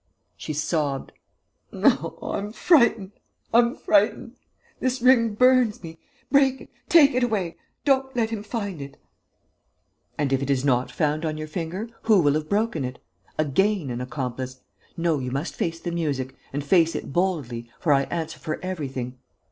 [0.35, 1.11] She sobbed:
[1.71, 3.11] "I'm frightened....
[3.53, 4.35] I'm frightened...
[4.79, 5.99] this ring burns me....
[6.31, 6.69] Break it....
[6.89, 7.57] Take it away....
[7.85, 8.97] Don't let him find it!"
[10.17, 12.97] "And if it is not found on your finger, who will have broken it?
[13.37, 14.61] Again an accomplice....
[14.97, 16.35] No, you must face the music...
[16.51, 19.19] and face it boldly, for I answer for everything....